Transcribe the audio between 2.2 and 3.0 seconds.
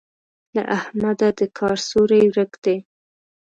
ورک دی.